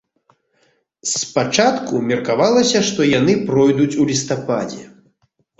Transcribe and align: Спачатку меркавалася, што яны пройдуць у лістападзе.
Спачатку 1.11 2.01
меркавалася, 2.13 2.79
што 2.89 3.07
яны 3.19 3.33
пройдуць 3.51 3.97
у 4.03 4.11
лістападзе. 4.15 4.83